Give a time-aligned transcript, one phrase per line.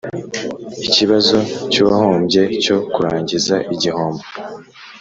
[0.85, 1.37] ikibazo
[1.71, 4.23] cy uwahombye cyo kurangiza igihombo